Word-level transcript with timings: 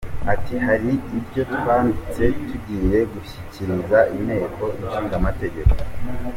Ati 0.33 0.53
“Hari 0.65 0.91
ibyo 1.19 1.41
twanditse 1.55 2.23
tugiye 2.47 2.97
gushyikiriza 3.11 3.99
Inteko 4.15 4.63
Ishinga 4.83 5.15
Amategeko 5.21 5.71
vuba. 5.77 5.93